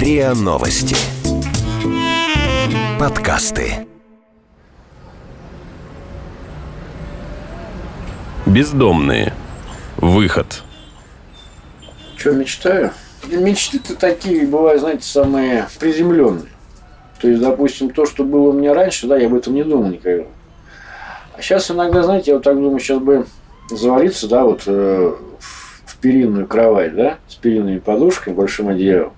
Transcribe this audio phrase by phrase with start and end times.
[0.00, 0.96] РИА Новости.
[2.98, 3.86] Подкасты.
[8.46, 9.34] Бездомные.
[9.98, 10.62] Выход.
[12.16, 12.92] Что мечтаю?
[13.26, 16.48] Мечты-то такие бывают, знаете, самые приземленные.
[17.20, 19.90] То есть, допустим, то, что было у меня раньше, да, я об этом не думал
[19.90, 20.24] никогда.
[21.36, 23.26] А сейчас иногда, знаете, я вот так думаю, сейчас бы
[23.68, 25.12] завалиться, да, вот э,
[25.84, 29.12] в перинную кровать, да, с перинными подушками, большим одеялом.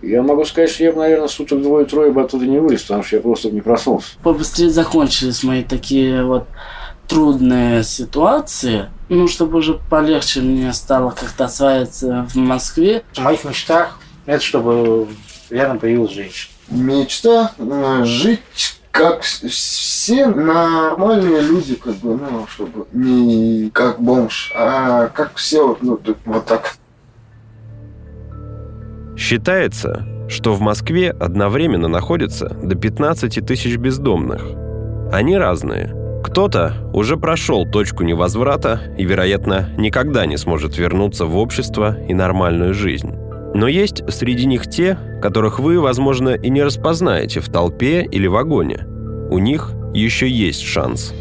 [0.00, 3.16] Я могу сказать, что я бы, наверное, суток двое-трое бы оттуда не вылез, потому что
[3.16, 4.10] я просто не проснулся.
[4.22, 6.46] Побыстрее закончились мои такие вот
[7.08, 13.02] трудные ситуации, ну, чтобы уже полегче мне стало как-то осваиваться в Москве.
[13.14, 15.08] В моих мечтах это чтобы
[15.50, 16.52] рядом появилась женщина.
[16.68, 18.40] Мечта э, жить
[18.90, 25.82] как все нормальные люди, как бы, ну, чтобы не как бомж, а как все, вот,
[25.82, 26.74] ну, вот так.
[29.18, 34.44] Считается, что в Москве одновременно находится до 15 тысяч бездомных.
[35.12, 35.92] Они разные.
[36.22, 42.74] Кто-то уже прошел точку невозврата и, вероятно, никогда не сможет вернуться в общество и нормальную
[42.74, 43.12] жизнь.
[43.54, 48.86] Но есть среди них те, которых вы, возможно, и не распознаете в толпе или вагоне.
[49.30, 51.12] У них еще есть шанс.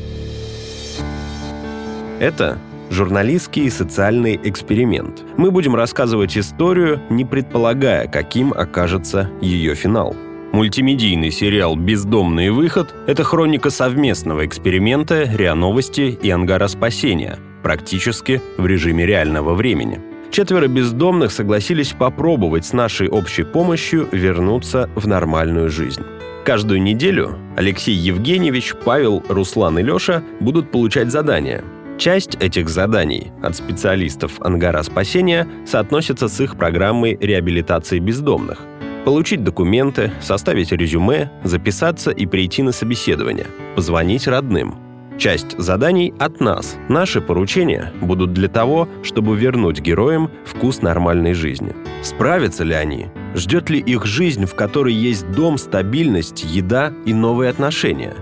[2.19, 5.23] Это журналистский и социальный эксперимент.
[5.37, 10.15] Мы будем рассказывать историю, не предполагая, каким окажется ее финал.
[10.53, 18.65] Мультимедийный сериал «Бездомный выход»— это хроника совместного эксперимента РИА Новости и Ангара Спасения, практически в
[18.65, 19.99] режиме реального времени.
[20.31, 26.03] Четверо бездомных согласились попробовать с нашей общей помощью вернуться в нормальную жизнь.
[26.45, 31.61] Каждую неделю Алексей Евгеньевич, Павел, Руслан и Леша будут получать задания.
[31.97, 38.61] Часть этих заданий от специалистов Ангара спасения соотносится с их программой реабилитации бездомных.
[39.05, 44.79] Получить документы, составить резюме, записаться и прийти на собеседование, позвонить родным–
[45.17, 46.77] Часть заданий от нас.
[46.89, 51.75] Наши поручения будут для того, чтобы вернуть героям вкус нормальной жизни.
[52.03, 53.07] Справятся ли они?
[53.33, 58.13] Ждет ли их жизнь, в которой есть дом, стабильность, еда и новые отношения?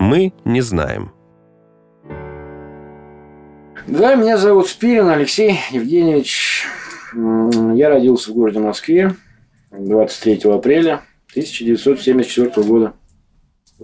[0.00, 1.12] Мы не знаем.
[3.86, 6.66] Да, меня зовут Спирин Алексей Евгеньевич.
[7.14, 9.14] Я родился в городе Москве
[9.70, 12.94] 23 апреля 1974 года.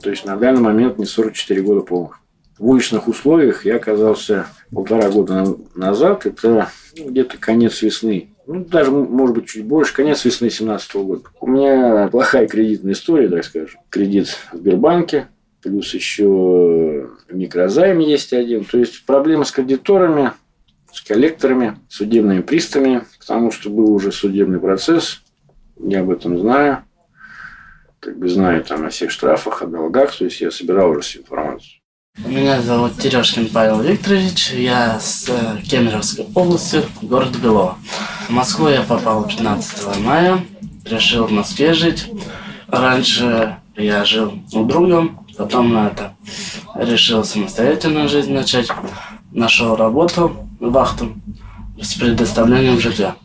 [0.02, 2.22] То есть на данный момент мне 44 года полных
[2.62, 6.26] в уличных условиях я оказался полтора года назад.
[6.26, 8.28] Это ну, где-то конец весны.
[8.46, 9.92] Ну, даже, может быть, чуть больше.
[9.92, 11.22] Конец весны 2017 года.
[11.40, 13.80] У меня плохая кредитная история, так скажем.
[13.90, 15.26] Кредит в Сбербанке.
[15.62, 18.64] Плюс еще микрозайм есть один.
[18.64, 20.32] То есть, проблемы с кредиторами,
[20.92, 23.04] с коллекторами, судебными приставами.
[23.20, 25.22] Потому что был уже судебный процесс.
[25.78, 26.84] Я об этом знаю.
[28.00, 30.16] Как бы знаю там о всех штрафах, о долгах.
[30.16, 31.82] То есть, я собирал уже всю информацию.
[32.18, 37.78] Меня зовут Терешкин Павел Викторович, я с э, Кемеровской области, город Белово.
[38.28, 40.44] В Москву я попал 15 мая,
[40.84, 42.10] решил в Москве жить.
[42.68, 46.14] Раньше я жил у друга, потом на это
[46.74, 48.68] решил самостоятельно жизнь начать.
[49.32, 51.14] Нашел работу, вахту
[51.80, 53.16] с предоставлением жилья.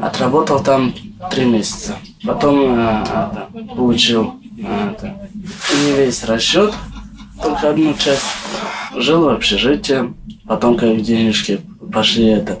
[0.00, 0.94] Отработал там
[1.30, 1.96] три месяца.
[2.24, 5.28] Потом э, это, получил э, это,
[5.84, 6.74] не весь расчет,
[7.42, 8.24] только одну часть.
[8.94, 10.14] Жил в общежитии,
[10.46, 11.60] потом, как денежки
[11.92, 12.58] пошли это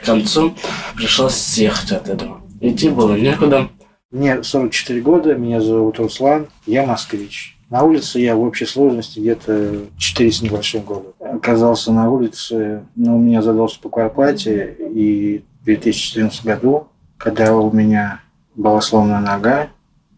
[0.00, 0.54] к концу,
[0.96, 2.40] пришлось съехать от этого.
[2.60, 3.68] Идти было некуда.
[4.10, 7.51] Мне 44 года, меня зовут Руслан, я москвич.
[7.72, 11.14] На улице я в общей сложности где-то 4 с небольшим года.
[11.20, 17.72] Оказался на улице, но у меня задался по квартплате, и в 2014 году, когда у
[17.72, 18.20] меня
[18.54, 19.70] была сломана нога,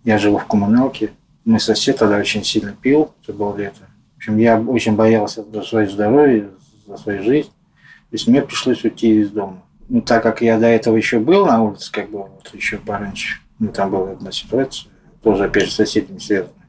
[0.02, 1.12] я жил в коммуналке,
[1.44, 3.82] мой сосед тогда очень сильно пил, это было лето.
[4.14, 6.48] В общем, я очень боялся за свое здоровье,
[6.88, 7.50] за свою жизнь.
[7.50, 9.62] То есть мне пришлось уйти из дома.
[9.88, 13.38] Ну, так как я до этого еще был на улице, как бы вот еще пораньше,
[13.60, 14.90] ну, там была одна ситуация,
[15.22, 16.63] тоже, опять же, с соседями связанная.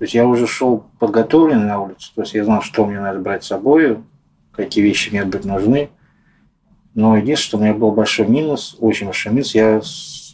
[0.00, 3.20] То есть я уже шел подготовленный на улицу, то есть я знал, что мне надо
[3.20, 3.98] брать с собой,
[4.50, 5.90] какие вещи мне быть нужны.
[6.94, 9.80] Но единственное, что у меня был большой минус, очень большой минус, я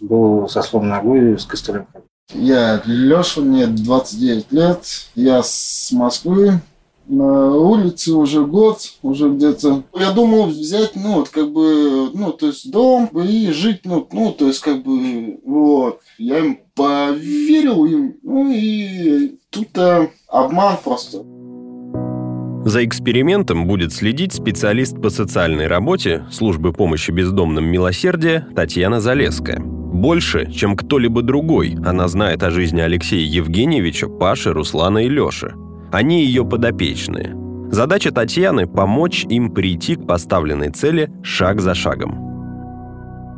[0.00, 1.86] был со сломанной ногой с костылем
[2.32, 4.84] я Леша, мне 29 лет,
[5.14, 6.60] я с Москвы,
[7.08, 9.84] на улице уже год, уже где-то.
[9.98, 14.32] Я думал взять, ну, вот, как бы, ну, то есть дом и жить, ну, ну,
[14.32, 16.00] то есть, как бы, вот.
[16.18, 21.24] Я им поверил им, ну, и тут а, обман просто.
[22.64, 29.60] За экспериментом будет следить специалист по социальной работе службы помощи бездомным «Милосердие» Татьяна Залеская.
[29.60, 35.54] Больше, чем кто-либо другой, она знает о жизни Алексея Евгеньевича, Паши, Руслана и Леши.
[35.92, 37.36] Они ее подопечные.
[37.70, 42.26] Задача Татьяны– помочь им прийти к поставленной цели шаг за шагом.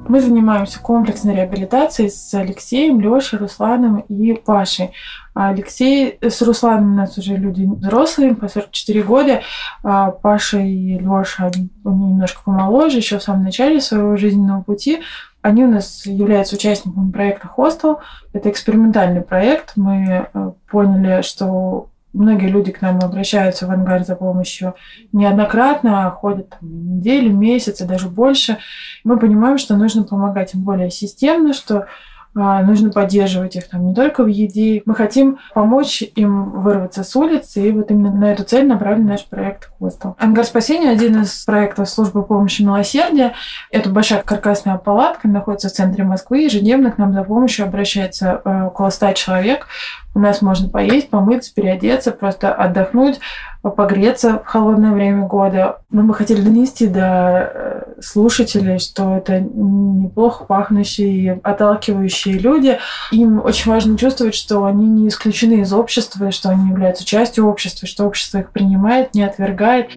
[0.08, 4.92] Мы занимаемся комплексной реабилитацией с Алексеем, Лешей, Русланом и Пашей.
[5.34, 9.42] Алексей с Русланом у нас уже люди взрослые, по 44 года.
[9.84, 15.02] А Паша и Леша, они немножко помоложе, еще в самом начале своего жизненного пути.
[15.42, 18.00] Они у нас являются участниками проекта «Хостел».
[18.32, 19.72] Это экспериментальный проект.
[19.76, 24.74] Мы э, поняли, что многие люди к нам обращаются в ангар за помощью
[25.12, 28.58] неоднократно, ходят там, недели, месяцы, даже больше.
[29.04, 31.86] Мы понимаем, что нужно помогать им более системно, что
[32.34, 34.82] нужно поддерживать их там не только в еде.
[34.84, 39.26] Мы хотим помочь им вырваться с улицы, и вот именно на эту цель направлен наш
[39.26, 40.16] проект «Хостел».
[40.18, 43.34] «Ангар спасения»— один из проектов службы помощи милосердия.
[43.70, 46.42] Это большая каркасная палатка, находится в центре Москвы.
[46.42, 49.66] Ежедневно к нам за помощью обращается э, около 100 человек.
[50.14, 53.20] У нас можно поесть, помыться, переодеться, просто отдохнуть,
[53.62, 55.80] погреться в холодное время года.
[55.90, 62.78] Мы бы хотели донести до э, слушателей, что это неплохо пахнущие, отталкивающие люди.
[63.10, 67.88] Им очень важно чувствовать, что они не исключены из общества, что они являются частью общества,
[67.88, 69.96] что общество их принимает, не отвергает.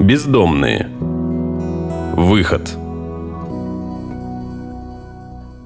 [0.00, 0.88] Бездомные.
[2.16, 2.76] Выход.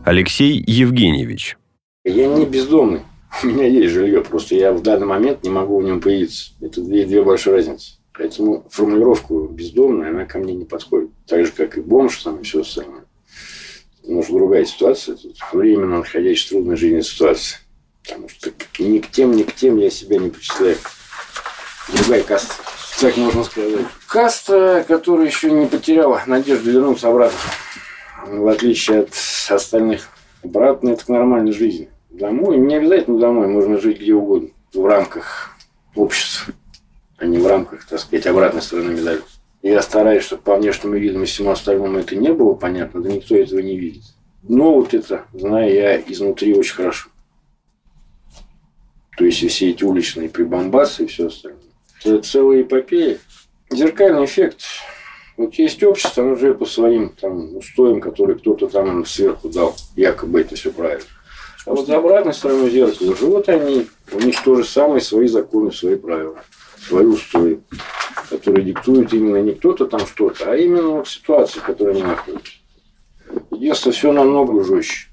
[0.05, 1.59] Алексей Евгеньевич.
[2.05, 3.03] Я не бездомный.
[3.43, 6.52] У меня есть жилье, просто я в данный момент не могу в нем появиться.
[6.61, 7.93] Это две, две большие разницы.
[8.12, 11.11] Поэтому формулировку бездомная, она ко мне не подходит.
[11.26, 13.05] Так же, как и бомж там и все остальное.
[14.05, 15.17] Может, другая ситуация.
[15.17, 17.58] Тут временно находящаяся в трудной жизненной ситуации.
[18.02, 20.76] Потому что ни к тем, ни к тем я себя не причисляю.
[21.93, 22.55] Другая каста,
[23.00, 23.87] так можно сказать.
[24.08, 27.38] Каста, которая еще не потеряла надежду вернуться обратно.
[28.26, 29.11] В отличие от
[29.49, 30.08] остальных.
[30.43, 31.88] Обратно это к нормальной жизни.
[32.19, 34.49] Домой, не обязательно домой, можно жить где угодно.
[34.75, 35.56] В рамках
[35.94, 36.53] общества,
[37.17, 39.20] а не в рамках, так сказать, обратной стороны медали.
[39.62, 43.37] Я стараюсь, чтобы по внешнему виду и всему остальному это не было понятно, да никто
[43.37, 44.03] этого не видит.
[44.43, 47.09] Но вот это знаю я изнутри очень хорошо.
[49.17, 51.62] То есть все эти уличные прибамбасы и все остальное.
[52.05, 53.19] Это целая эпопея.
[53.71, 54.62] Зеркальный эффект.
[55.37, 59.76] Вот есть общество, оно живет по своим там, устоям, которые кто-то там сверху дал.
[59.97, 61.05] Якобы это все правильно.
[61.66, 65.72] А вот за обратной стороной зеркала живут они, у них то же самое, свои законы,
[65.72, 66.38] свои правила,
[66.81, 67.60] свои устои,
[68.31, 72.52] которые диктуют именно не кто-то там что-то, а именно вот ситуация, в которой они находятся.
[73.50, 75.08] Единственное, все намного жестче.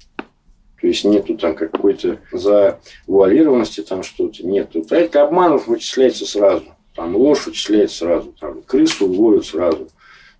[0.80, 4.84] То есть нету там какой-то завуалированности там что-то, нету.
[4.90, 6.64] Это обманов вычисляется сразу.
[6.94, 9.88] Там ложь вычисляется сразу, там крысу ловят сразу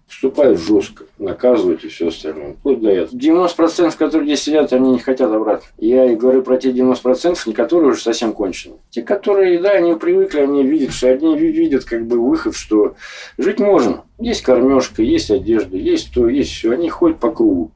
[0.07, 2.55] поступают жестко, наказывают и все остальное.
[2.55, 3.17] Вплоть до этого.
[3.17, 5.67] 90%, которые здесь сидят, они не хотят обратно.
[5.79, 8.77] Я и говорю про те 90%, не которые уже совсем кончены.
[8.91, 12.95] Те, которые, да, они привыкли, они видят, что одни видят как бы выход, что
[13.37, 14.05] жить можно.
[14.19, 16.73] Есть кормежка, есть одежда, есть то, есть все.
[16.73, 17.73] Они ходят по кругу.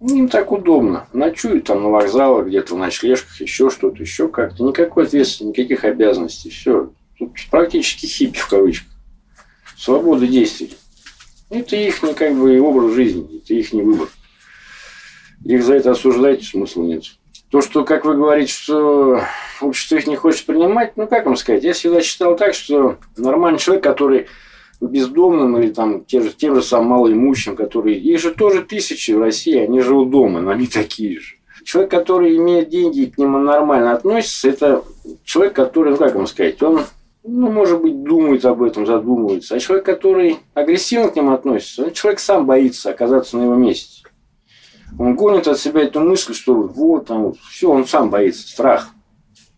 [0.00, 1.06] Им так удобно.
[1.12, 4.64] Ночуют там на вокзалах, где-то в ночлежках, еще что-то, еще как-то.
[4.64, 6.50] Никакой ответственности, никаких обязанностей.
[6.50, 6.90] Все.
[7.18, 8.91] Тут практически хиппи в кавычках
[9.82, 10.76] свободы действий.
[11.50, 14.08] Это их не как бы образ жизни, это их не выбор.
[15.44, 17.02] Их за это осуждать смысла нет.
[17.50, 19.22] То, что, как вы говорите, что
[19.60, 23.58] общество их не хочет принимать, ну, как вам сказать, я всегда считал так, что нормальный
[23.58, 24.28] человек, который
[24.80, 27.98] бездомным или там те же, тем же самым малоимущим, которые...
[27.98, 31.34] Их же тоже тысячи в России, они живут дома, но они такие же.
[31.64, 34.84] Человек, который имеет деньги и к нему нормально относится, это
[35.24, 36.84] человек, который, ну, как вам сказать, он
[37.24, 39.54] ну, может быть, думает об этом, задумывается.
[39.54, 44.02] А человек, который агрессивно к ним относится, человек сам боится оказаться на его месте.
[44.98, 48.90] Он гонит от себя эту мысль, что вот, там, все, он сам боится, страх.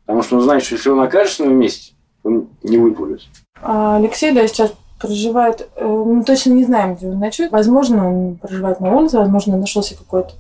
[0.07, 3.23] Потому что он знает, что если он окажется на его месте, он не выплывет.
[3.61, 7.51] А Алексей, да, сейчас проживает, э, мы точно не знаем, где он ночует.
[7.51, 10.33] Возможно, он проживает на улице, возможно, нашелся какой-то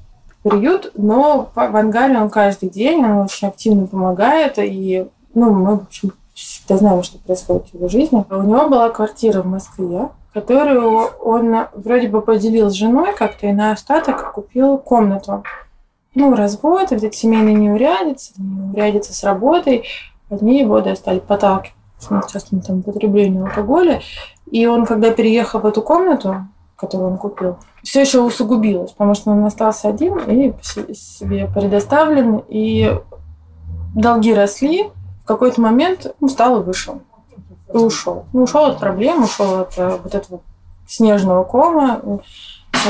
[0.42, 5.82] приют, но в ангаре он каждый день, он очень активно помогает, и ну, мы, в
[5.84, 6.12] общем,
[6.64, 8.24] всегда знала, что происходит в его жизни.
[8.30, 13.52] У него была квартира в Москве, которую он вроде бы поделил с женой как-то и
[13.52, 15.44] на остаток купил комнату.
[16.14, 19.84] Ну, развод, где-то семейные неурядицы, неурядицы с работой.
[20.30, 24.00] Одни его да, стали подталкивать к частному там, потреблению алкоголя.
[24.50, 29.30] И он, когда переехал в эту комнату, которую он купил, все еще усугубилось, потому что
[29.30, 32.92] он остался один и себе предоставлен, и
[33.94, 34.90] долги росли,
[35.24, 37.00] в какой-то момент устал и вышел.
[37.72, 38.26] И ушел.
[38.32, 40.40] Ну, ушел от проблем, ушел от э, вот этого
[40.86, 42.00] снежного кома.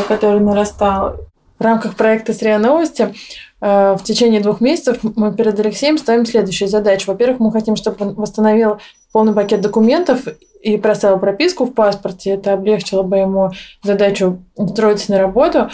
[0.08, 1.16] который нарастал.
[1.58, 3.14] В рамках проекта «Срия новости»
[3.60, 7.10] в течение двух месяцев мы перед Алексеем ставим следующую задачу.
[7.10, 8.78] Во-первых, мы хотим, чтобы он восстановил
[9.12, 10.26] полный пакет документов
[10.60, 12.30] и проставил прописку в паспорте.
[12.32, 15.70] Это облегчило бы ему задачу устроиться на работу.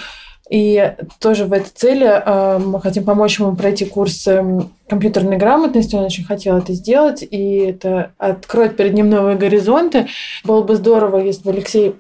[0.51, 5.95] И тоже в этой цели э, мы хотим помочь ему пройти курс эм, компьютерной грамотности.
[5.95, 10.09] Он очень хотел это сделать, и это откроет перед ним новые горизонты.
[10.45, 11.95] Было бы здорово, если бы Алексей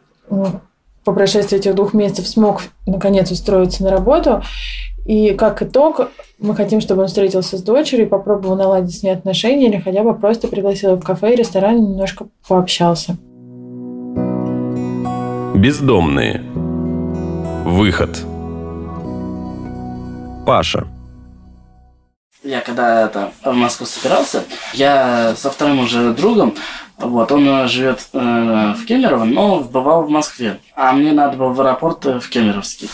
[1.04, 4.42] по прошествии этих двух месяцев смог наконец устроиться на работу.
[5.06, 9.68] И как итог, мы хотим, чтобы он встретился с дочерью, попробовал наладить с ней отношения
[9.68, 13.16] или хотя бы просто пригласил в кафе и ресторан немножко пообщался.
[15.54, 16.42] Бездомные.
[17.64, 18.24] Выход.
[20.46, 20.86] Паша.
[22.42, 26.54] Я когда это, в Москву собирался, я со вторым уже другом,
[26.96, 30.58] вот, он живет э, в Кемерово, но бывал в Москве.
[30.74, 32.88] А мне надо было в аэропорт в Кемеровский.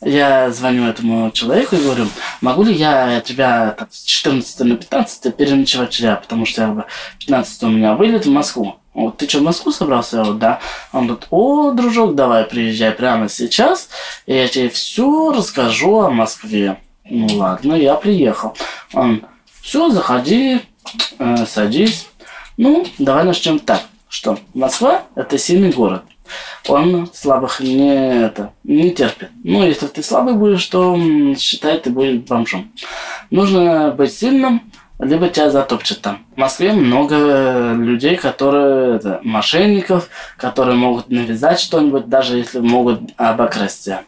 [0.00, 2.06] Я звоню этому человеку и говорю,
[2.40, 6.86] могу ли я тебя с 14 на 15 переночевать вчера, потому что я
[7.18, 8.76] 15 у меня вылет в Москву.
[8.96, 10.24] Вот ты что, в Москву собрался?
[10.24, 10.58] Вот, да.
[10.90, 13.90] Он говорит, о, дружок, давай приезжай прямо сейчас,
[14.24, 16.80] и я тебе все расскажу о Москве.
[17.04, 18.56] Ну ладно, я приехал.
[18.94, 19.22] Он,
[19.60, 20.62] все, заходи,
[21.18, 22.08] э, садись.
[22.56, 26.02] Ну, давай начнем так, что Москва– это сильный город.
[26.66, 29.28] Он слабых не, это, не терпит.
[29.44, 30.98] Ну, если ты слабый будешь, то
[31.38, 32.72] считай, ты будешь бомжом.
[33.30, 36.24] Нужно быть сильным, либо тебя затопчет там.
[36.34, 43.84] В Москве много людей, которые это, мошенников, которые могут навязать что-нибудь, даже если могут обокрасть
[43.84, 44.02] тебя.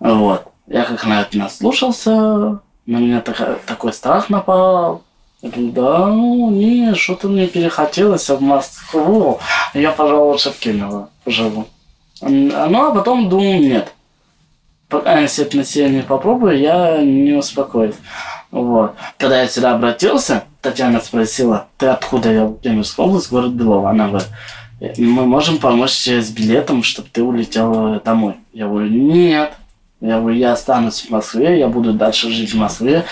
[0.00, 0.46] Вот.
[0.66, 2.12] Я как на это наслушался,
[2.86, 5.02] на меня так, такой страх напал.
[5.42, 9.38] Я думаю, да, ну, не, что-то мне перехотелось в Москву.
[9.74, 11.66] Я, пожалуй, лучше в Кемерово поживу.
[12.22, 13.92] Ну, а потом думаю, нет.
[14.88, 17.96] Пока я себе это не попробую, я не успокоюсь.
[18.56, 18.94] Вот.
[19.18, 22.32] Когда я сюда обратился, Татьяна спросила, ты откуда?
[22.32, 23.90] Я Кемеровская область, город Белово.
[23.90, 24.28] Она говорит,
[24.96, 28.36] мы можем помочь тебе с билетом, чтобы ты улетел домой.
[28.54, 29.52] Я говорю, нет.
[30.00, 33.04] Я говорю, я останусь в Москве, я буду дальше жить в Москве.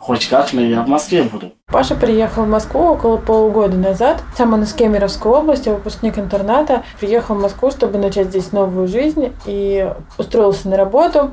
[0.00, 1.52] Хоть как, но я в Москве буду.
[1.66, 4.24] Паша приехал в Москву около полугода назад.
[4.36, 6.82] Сам он из Кемеровской области, выпускник интерната.
[6.98, 11.32] Приехал в Москву, чтобы начать здесь новую жизнь и устроился на работу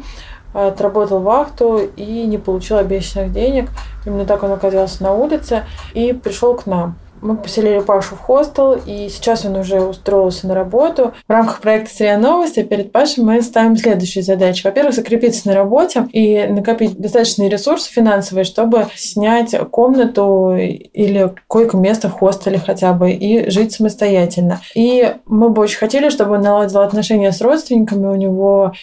[0.66, 3.70] отработал вахту и не получил обещанных денег.
[4.06, 6.98] Именно так он оказался на улице и пришел к нам.
[7.22, 11.14] Мы поселили Пашу в хостел, и сейчас он уже устроился на работу.
[11.28, 14.64] В рамках проекта «Сырья новости» перед Пашей мы ставим следующие задачи.
[14.64, 22.14] Во-первых, закрепиться на работе и накопить достаточные ресурсы финансовые, чтобы снять комнату или койко-место в
[22.14, 24.62] хостеле хотя бы и жить самостоятельно.
[24.76, 28.06] И мы бы очень хотели, чтобы он наладил отношения с родственниками.
[28.06, 28.74] У него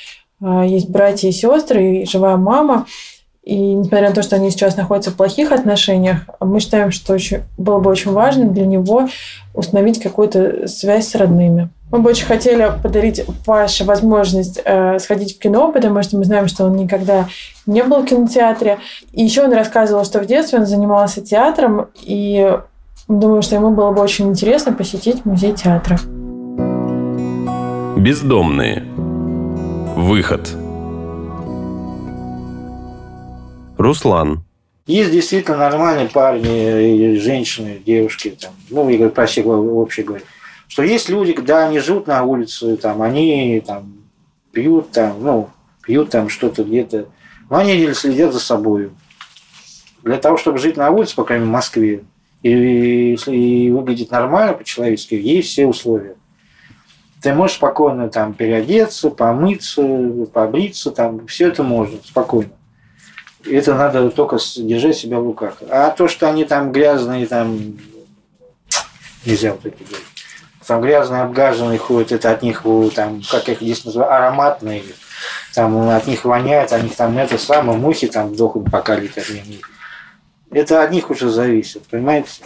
[0.41, 2.87] есть братья и сестры, и живая мама.
[3.45, 7.41] И несмотря на то, что они сейчас находятся в плохих отношениях, мы считаем, что очень,
[7.59, 9.07] было бы очень важно для него
[9.53, 11.69] установить какую-то связь с родными.
[11.91, 16.49] Мы бы очень хотели подарить Паше возможность э, сходить в кино, потому что мы знаем,
[16.49, 17.29] что он никогда
[17.67, 18.79] не был в кинотеатре.
[19.13, 22.51] И еще он рассказывал, что в детстве он занимался театром, и
[23.09, 25.99] думаю, что ему было бы очень интересно посетить музей театра.
[27.99, 28.85] Бездомные.
[29.97, 30.53] Выход.
[33.79, 34.43] Руслан.
[34.87, 40.25] Есть действительно нормальные парни, женщины, девушки, там, ну, я говорю, про всех вообще говорю,
[40.67, 43.95] что есть люди, когда они живут на улице, там, они там
[44.53, 45.49] пьют там, ну,
[45.83, 47.07] пьют там что-то где-то,
[47.49, 48.91] но они следят за собой.
[50.03, 52.05] Для того, чтобы жить на улице, по крайней мере, в Москве,
[52.43, 56.17] и, и выглядеть нормально по-человечески, есть все условия.
[57.25, 59.83] Ты можешь спокойно там переодеться, помыться,
[60.31, 62.51] побриться, там все это можно спокойно.
[63.47, 65.57] Это надо только держать себя в руках.
[65.71, 67.79] А то, что они там грязные, там
[69.25, 70.05] нельзя вот это делать.
[70.67, 72.63] Там грязные, обгаженные ходят, это от них,
[72.95, 74.83] там, как их здесь называют, ароматные.
[75.55, 79.25] Там от них воняет, от них там это самое, мухи там дохнут, пока летят.
[80.51, 82.43] Это от них уже зависит, понимаете?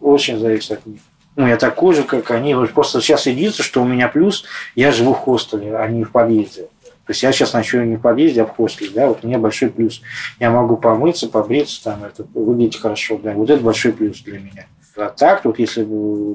[0.00, 1.00] Очень зависит от них.
[1.38, 2.52] Ну, я такой же, как они.
[2.74, 6.62] Просто сейчас единственное, что у меня плюс, я живу в хостеле, а не в подъезде.
[6.62, 9.38] То есть я сейчас ночую не в подъезде, а в хостеле, да, вот у меня
[9.38, 10.02] большой плюс.
[10.40, 14.66] Я могу помыться, побриться, там, это, выглядеть хорошо, да, вот это большой плюс для меня.
[14.96, 15.86] А так, вот если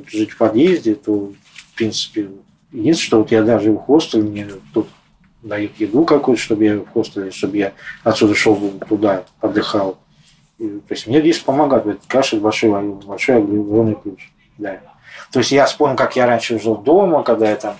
[0.10, 2.30] жить в подъезде, то, в принципе,
[2.72, 4.88] единственное, что вот я даже в хостеле, мне тут
[5.42, 7.74] дают еду какую-то, чтобы я в хостеле, чтобы я
[8.06, 8.58] отсюда шел
[8.88, 9.98] туда, отдыхал.
[10.60, 14.20] И, то есть мне здесь помогает, это, конечно, большой, большой огромный плюс.
[14.58, 14.80] Да.
[15.32, 17.76] То есть я вспомню, как я раньше жил дома, когда я там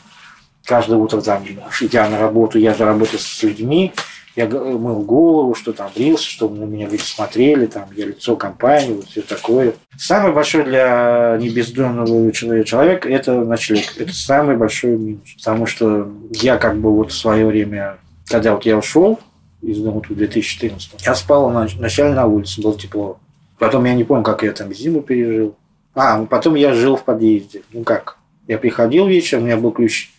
[0.66, 1.44] каждое утро там,
[1.82, 3.94] идя на работу, я же работаю с людьми,
[4.36, 8.96] я мыл голову, что там брился, чтобы на меня люди смотрели, там, я лицо компании,
[8.96, 9.74] вот все такое.
[9.96, 13.96] Самый большой для небездомного человека– это ночлег.
[13.98, 15.36] Это самый большой минус.
[15.38, 17.98] Потому что я как бы вот в свое время,
[18.28, 19.20] когда вот я ушел
[19.62, 23.20] из дома в 2014, я спал вначале на улице, было тепло.
[23.60, 25.56] Потом я не помню, как я там зиму пережил.
[25.96, 27.64] А, ну потом я жил в подъезде.
[27.72, 28.18] Ну как?
[28.48, 30.12] Я приходил вечером, у меня был ключ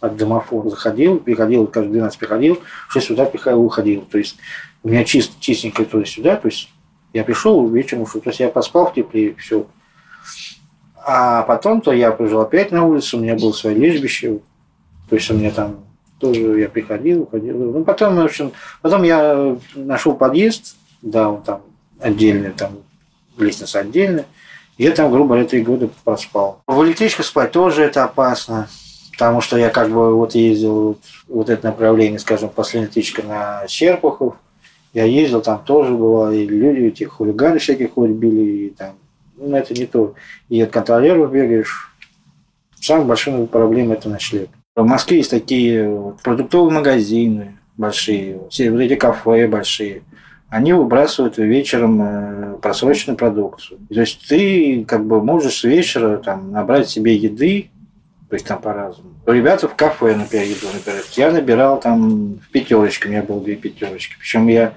[0.00, 4.02] от домофона заходил, приходил, каждый 12 приходил, в 6 утра приходил, уходил.
[4.02, 4.36] То есть
[4.82, 6.70] у меня чист, чистенько туда-сюда, то есть
[7.12, 8.20] я пришел вечером, ушел.
[8.20, 9.66] То есть я поспал в тепле, все.
[10.96, 14.38] А потом то я пришел опять на улицу, у меня было свое лежбище,
[15.08, 15.84] то есть у меня там
[16.18, 17.72] тоже я приходил, уходил.
[17.72, 21.62] Ну, потом, в общем, потом я нашел подъезд, да, он там
[21.98, 22.78] отдельный, там
[23.38, 24.26] лестница отдельная.
[24.80, 26.62] Я там, грубо говоря, три года проспал.
[26.66, 28.68] В электричку спать тоже это опасно
[29.20, 33.68] потому что я как бы вот ездил вот, вот это направление, скажем, последняя тычка на
[33.68, 34.36] Серпухов,
[34.94, 38.94] я ездил, там тоже было, и люди, эти хулиганы всякие ходят, били, и там,
[39.36, 40.14] ну, это не то.
[40.48, 41.94] И от контролеров бегаешь.
[42.80, 44.48] Самая большая проблема– это ночлег.
[44.74, 50.02] В Москве есть такие продуктовые магазины большие, все вот эти кафе большие.
[50.50, 53.78] Они выбрасывают вечером э, просроченную продукцию.
[53.88, 57.70] То есть ты как бы можешь с вечера там, набрать себе еды,
[58.28, 59.10] то есть там по-разному.
[59.26, 61.06] Ребята в кафе, например, еду набирают.
[61.12, 64.16] Я набирал там в пятерочке, у меня было две пятерочки.
[64.18, 64.74] Причем я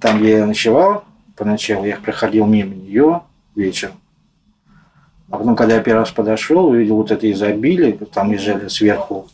[0.00, 1.04] там, где я ночевал
[1.36, 3.20] поначалу, я проходил мимо нее
[3.54, 3.94] вечером.
[5.30, 9.28] А потом, когда я первый раз подошел, увидел вот это изобилие, там лежали сверху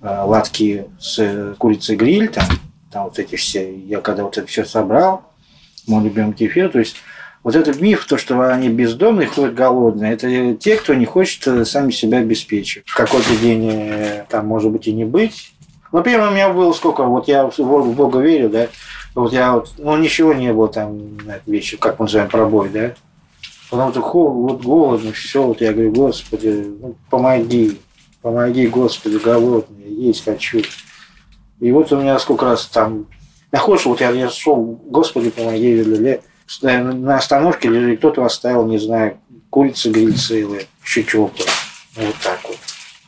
[0.00, 2.44] э, латки с э, курицей гриль, там,
[2.94, 3.76] там вот эти все.
[3.76, 5.24] Я когда вот это все собрал,
[5.88, 6.96] мой любимый кефир, то есть
[7.42, 11.64] вот этот миф, то, что они бездомные, ходят голодные, это те, кто не хочет э,
[11.64, 12.88] сами себя обеспечивать.
[12.88, 15.52] В какой-то день э, там, может быть, и не быть.
[15.90, 18.68] Например, у меня было сколько, вот я в Бога верю, да,
[19.14, 22.94] вот я вот, ну, ничего не было там вечер, как мы называем, пробой, да.
[23.70, 27.80] Потому что вот голодно, все, вот я говорю, Господи, ну, помоги,
[28.22, 30.62] помоги, Господи, голодный, есть хочу.
[31.64, 33.06] И вот у меня сколько раз там,
[33.50, 36.18] находишь, вот я, я шел, Господи, помоги, ля
[36.82, 39.16] на остановке лежит, кто-то оставил, не знаю,
[39.48, 41.42] курицы грильцы или еще чего-то.
[41.96, 42.58] Вот так вот.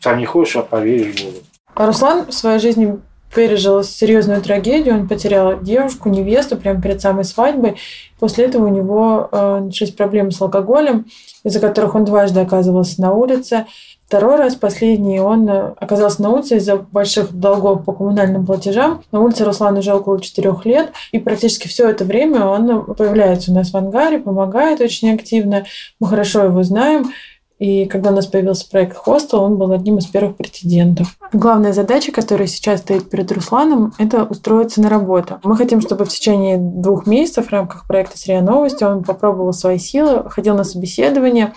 [0.01, 1.37] Там не хочешь, а поверишь буду.
[1.75, 2.99] А Руслан в своей жизни
[3.35, 5.01] пережил серьезную трагедию.
[5.01, 7.77] Он потерял девушку, невесту прямо перед самой свадьбой.
[8.19, 11.05] После этого у него э, начались проблемы с алкоголем,
[11.45, 13.67] из-за которых он дважды оказывался на улице.
[14.07, 19.03] Второй раз, последний, он э, оказался на улице из-за больших долгов по коммунальным платежам.
[19.11, 23.55] На улице Руслан уже около четырех лет, и практически все это время он появляется у
[23.55, 25.65] нас в ангаре, помогает очень активно.
[25.99, 27.11] Мы хорошо его знаем.
[27.59, 31.17] И когда у нас появился проект Хостел, он был одним из первых претендентов.
[31.33, 35.39] Главная задача, которая сейчас стоит перед Русланом, это устроиться на работу.
[35.43, 39.79] Мы хотим, чтобы в течение двух месяцев в рамках проекта «Сырья новости» он попробовал свои
[39.79, 41.55] силы, ходил на собеседование,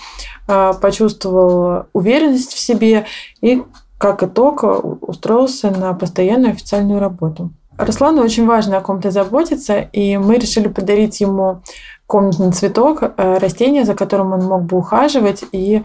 [0.47, 3.05] а, почувствовал уверенность в себе
[3.41, 3.63] и,
[3.97, 4.63] как итог,
[5.01, 7.51] устроился на постоянную официальную работу.
[7.77, 11.61] Руслану очень важно о ком-то заботиться, и мы решили подарить ему
[12.09, 15.83] комнатный цветок, э, растение, за которым он мог бы ухаживать и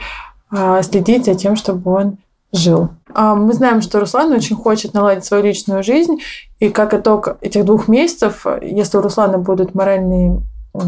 [0.50, 2.16] э, следить за тем, чтобы он
[2.50, 2.88] жил.
[3.12, 6.20] А мы знаем, что Руслан очень хочет наладить свою личную жизнь,
[6.60, 10.40] и как итог этих двух месяцев, если у Руслана будут моральные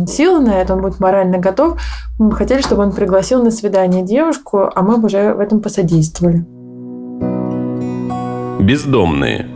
[0.06, 1.78] силы на это, он будет морально готов,
[2.18, 6.46] мы хотели, чтобы он пригласил на свидание девушку, а мы бы уже в этом посодействовали.
[8.58, 9.46] Бездомные.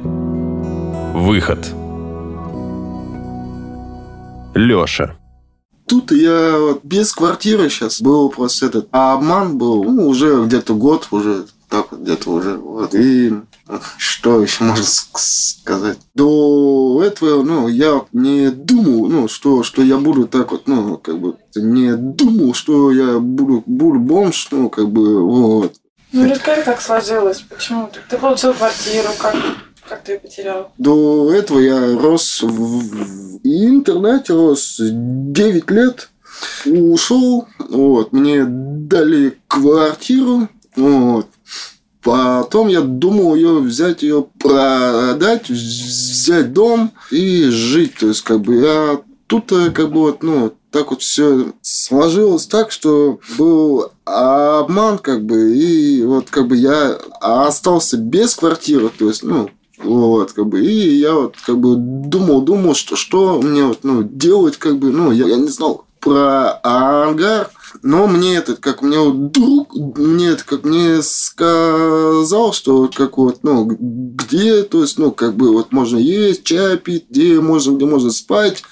[1.15, 1.75] Выход.
[4.55, 5.15] Лёша
[5.91, 8.89] тут я без квартиры сейчас был просто этот.
[8.93, 12.57] А обман был, ну, уже где-то год, уже так вот где-то уже.
[12.57, 12.95] Вот.
[12.95, 13.33] И
[13.99, 15.99] что еще можно сказать?
[16.15, 21.19] До этого, ну, я не думал, ну, что, что я буду так вот, ну, как
[21.19, 25.75] бы, не думал, что я буду, буду бомж, ну, как бы, вот.
[26.13, 29.35] Ну, расскажи, как сложилось, почему ты получил квартиру, как,
[29.91, 30.73] как ты ее потерял?
[30.79, 36.11] До этого я рос в интернете, рос 9 лет.
[36.65, 41.27] Ушел, вот, мне дали квартиру, вот.
[42.03, 47.97] Потом я думал ее взять, ее продать, взять дом и жить.
[47.99, 52.71] То есть, как бы я тут как бы вот, ну, так вот все сложилось так,
[52.71, 59.25] что был обман, как бы, и вот как бы я остался без квартиры, то есть,
[59.25, 59.51] ну,
[59.83, 64.03] вот, как бы, и я вот, как бы, думал, думал, что, что мне вот, ну,
[64.03, 67.51] делать, как бы, ну, я, я не знал про ангар,
[67.83, 73.41] Но мне этот, как мне вот друг, мне это, как мне сказал, что как вот,
[73.43, 77.87] ну, где, то есть, ну, как бы вот можно есть, чай пить, где можно, где
[77.87, 78.63] можно спать,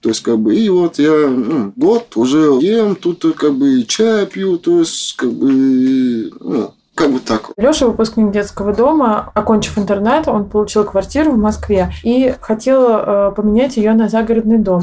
[0.00, 3.86] то есть, как бы, и вот я ну, год уже ем, тут как бы и
[3.86, 7.50] чай пью, то есть, как бы, ну, как бы так.
[7.56, 13.76] Леша выпускник детского дома, окончив интернат, он получил квартиру в Москве и хотел э, поменять
[13.78, 14.82] ее на загородный дом.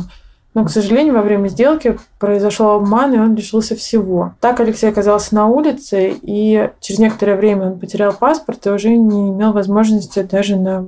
[0.55, 4.33] Но, к сожалению, во время сделки произошел обман, и он лишился всего.
[4.39, 9.29] Так Алексей оказался на улице, и через некоторое время он потерял паспорт и уже не
[9.29, 10.87] имел возможности даже на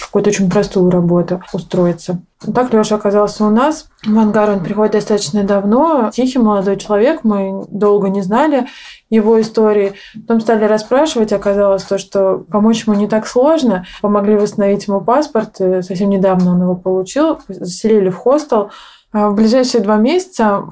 [0.00, 2.20] какую-то очень простую работу устроиться.
[2.40, 3.88] Так Леша оказался у нас.
[4.04, 6.10] В ангар он приходит достаточно давно.
[6.12, 8.68] Тихий молодой человек, мы долго не знали
[9.10, 9.94] его истории.
[10.14, 13.86] Потом стали расспрашивать, оказалось то, что помочь ему не так сложно.
[14.00, 15.56] Помогли восстановить ему паспорт.
[15.56, 17.40] Совсем недавно он его получил.
[17.48, 18.70] Заселили в хостел.
[19.12, 20.64] А в ближайшие два месяца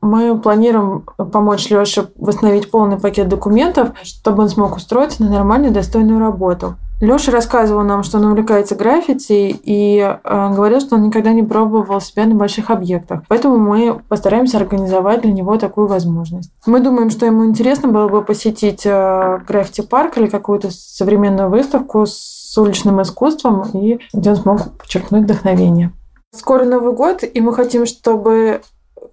[0.00, 6.20] мы планируем помочь Леше восстановить полный пакет документов, чтобы он смог устроиться на нормальную, достойную
[6.20, 6.76] работу.
[7.00, 12.00] Леша рассказывал нам, что он увлекается граффити и э, говорил, что он никогда не пробовал
[12.00, 13.22] себя на больших объектах.
[13.28, 16.50] Поэтому мы постараемся организовать для него такую возможность.
[16.66, 22.56] Мы думаем, что ему интересно было бы посетить э, граффити-парк или какую-то современную выставку с
[22.58, 25.92] уличным искусством, и где он смог подчеркнуть вдохновение.
[26.34, 28.60] Скоро Новый год, и мы хотим, чтобы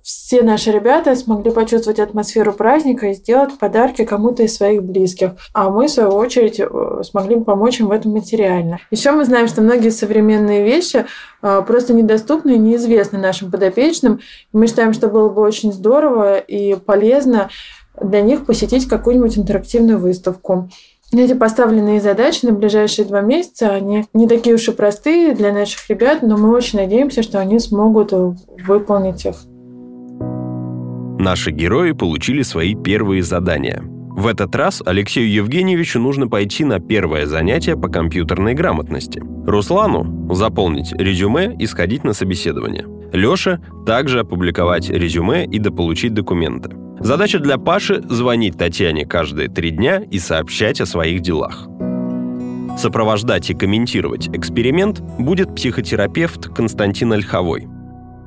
[0.05, 5.31] все наши ребята смогли почувствовать атмосферу праздника и сделать подарки кому-то из своих близких.
[5.51, 8.77] А мы, в свою очередь, э, смогли помочь им в этом материально.
[8.91, 11.07] Еще мы знаем, что многие современные вещи
[11.41, 14.19] э, просто недоступны и неизвестны нашим подопечным.
[14.53, 17.49] Мы считаем, что было бы очень здорово и полезно
[17.99, 20.69] для них посетить какую-нибудь интерактивную выставку.
[21.13, 25.89] Эти поставленные задачи на ближайшие два месяца, они не такие уж и простые для наших
[25.89, 29.37] ребят, но мы очень надеемся, что они смогут выполнить их.
[31.25, 33.81] Наши герои получили свои первые задания.
[33.81, 39.23] В этот раз Алексею Евгеньевичу нужно пойти на первое занятие по компьютерной грамотности.
[39.47, 42.85] Руслану– заполнить резюме и сходить на собеседование.
[43.11, 46.69] Леше– также опубликовать резюме и дополучить документы.
[46.99, 51.67] Задача для Паши– звонить Татьяне каждые три дня и сообщать о своих делах.
[52.77, 57.67] Сопровождать и комментировать эксперимент будет психотерапевт Константин Ольховой.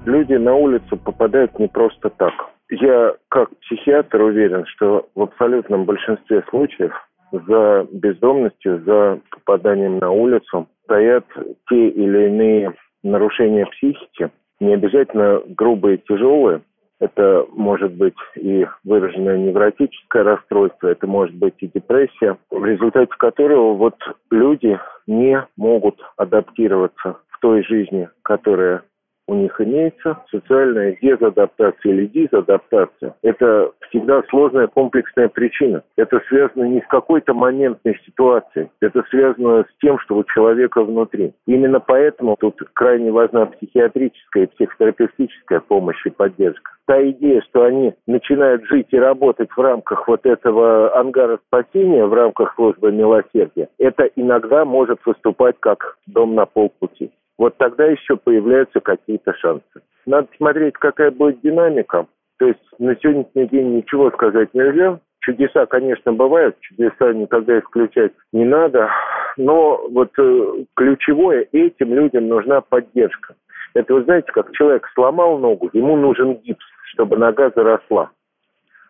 [0.04, 2.32] Люди на улицу попадают не просто так.
[2.70, 6.92] Я как психиатр уверен, что в абсолютном большинстве случаев
[7.32, 11.24] за бездомностью, за попаданием на улицу стоят
[11.68, 16.62] те или иные нарушения психики, не обязательно грубые, тяжелые.
[17.00, 23.74] Это может быть и выраженное невротическое расстройство, это может быть и депрессия, в результате которого
[23.74, 23.94] вот
[24.32, 28.82] люди не могут адаптироваться в той жизни, которая
[29.28, 33.14] у них имеется социальная дезадаптация или дизадаптация.
[33.22, 35.82] Это всегда сложная комплексная причина.
[35.96, 41.34] Это связано не с какой-то моментной ситуацией, это связано с тем, что у человека внутри.
[41.46, 46.72] Именно поэтому тут крайне важна психиатрическая и психотерапевтическая помощь и поддержка.
[46.86, 52.14] Та идея, что они начинают жить и работать в рамках вот этого ангара спасения, в
[52.14, 58.80] рамках службы милосердия, это иногда может выступать как дом на полпути вот тогда еще появляются
[58.80, 59.62] какие-то шансы.
[60.06, 62.06] Надо смотреть, какая будет динамика.
[62.38, 65.00] То есть на сегодняшний день ничего сказать нельзя.
[65.20, 68.88] Чудеса, конечно, бывают, чудеса никогда исключать не надо.
[69.36, 73.34] Но вот э, ключевое, этим людям нужна поддержка.
[73.74, 78.10] Это, вы знаете, как человек сломал ногу, ему нужен гипс, чтобы нога заросла.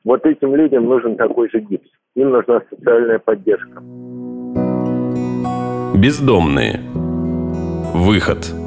[0.04, 1.88] Вот этим людям нужен такой же гипс.
[2.14, 3.82] Им нужна социальная поддержка.
[5.98, 7.07] Бездомные.
[7.98, 8.46] Выход.
[8.52, 8.60] Ну,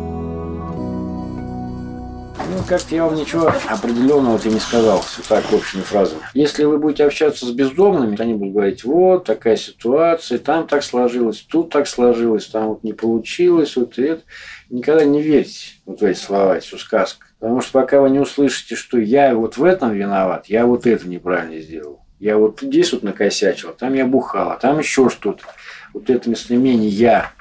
[2.67, 6.21] как-то я вам ничего определенного ты не сказал, все так общими фразами.
[6.33, 11.39] Если вы будете общаться с бездомными, они будут говорить, вот такая ситуация, там так сложилось,
[11.49, 14.21] тут так сложилось, там вот не получилось, вот это.
[14.69, 17.23] Никогда не верьте вот в эти слова, всю сказку.
[17.39, 21.07] Потому что пока вы не услышите, что я вот в этом виноват, я вот это
[21.07, 22.01] неправильно сделал.
[22.19, 25.45] Я вот здесь вот накосячил, там я бухал, а там еще что-то.
[25.93, 27.31] Вот это местоимение «я»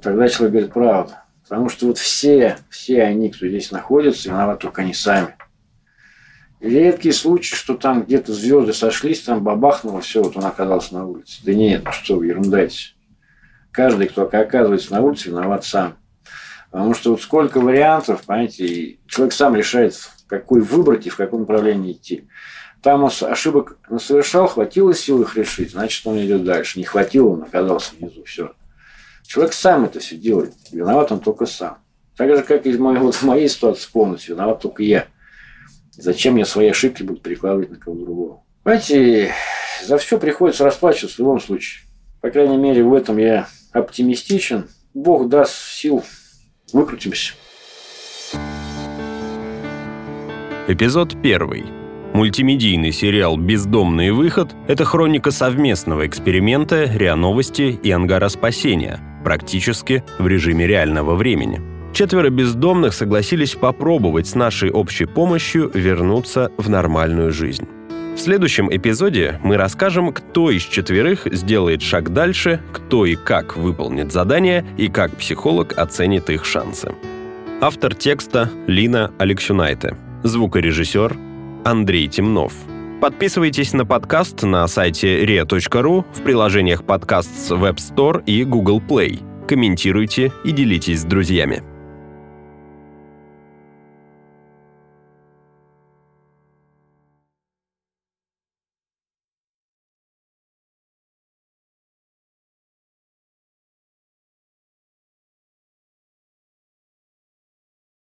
[0.00, 1.12] тогда человек говорит правду.
[1.42, 5.36] Потому что вот все, все они, кто здесь находится, виноваты только они сами.
[6.60, 11.40] Редкий случай, что там где-то звезды сошлись, там бабахнуло, все, вот он оказался на улице.
[11.44, 12.96] Да нет, ну что вы ерундайтесь.
[13.70, 15.98] Каждый, кто оказывается на улице, виноват сам.
[16.70, 19.94] Потому что вот сколько вариантов, понимаете, человек сам решает,
[20.26, 22.26] какой выбрать и в каком направлении идти.
[22.82, 26.78] Там он ошибок совершал, хватило сил их решить, значит, он идет дальше.
[26.78, 28.52] Не хватило, он оказался внизу, все.
[29.26, 30.54] Человек сам это все делает.
[30.70, 31.78] Виноват он только сам.
[32.16, 35.06] Так же, как и вот в моей ситуации полностью виноват только я.
[35.92, 38.42] Зачем мне свои ошибки будут перекладывать на кого-то другого?
[38.62, 39.32] Понимаете,
[39.84, 41.84] за все приходится расплачиваться в любом случае.
[42.20, 44.68] По крайней мере, в этом я оптимистичен.
[44.94, 46.04] Бог даст сил.
[46.72, 47.34] Выкрутимся.
[50.66, 51.64] Эпизод первый.
[52.14, 60.26] Мультимедийный сериал «Бездомный выход»— это хроника совместного эксперимента РИА Новости и Ангара Спасения, практически в
[60.26, 61.60] режиме реального времени.
[61.94, 67.66] Четверо бездомных согласились попробовать с нашей общей помощью вернуться в нормальную жизнь.
[68.14, 74.12] В следующем эпизоде мы расскажем, кто из четверых сделает шаг дальше, кто и как выполнит
[74.12, 76.94] задание и как психолог оценит их шансы.
[77.60, 79.96] Автор текста Лина Алексюнайте.
[80.22, 81.16] Звукорежиссер
[81.64, 82.52] Андрей Темнов.
[83.00, 89.22] Подписывайтесь на подкаст на сайте ria.ru, в приложениях подкаст с Web Store и Google Play.
[89.46, 91.73] Комментируйте и делитесь с друзьями.